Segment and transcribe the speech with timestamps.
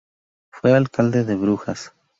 [0.51, 1.93] Fue alcalde de Brujas.